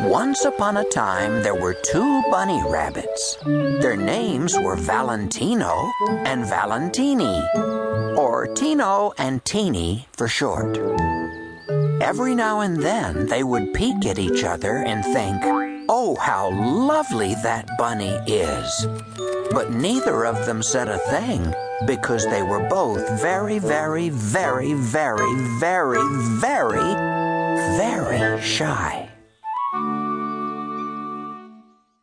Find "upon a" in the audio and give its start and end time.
0.44-0.84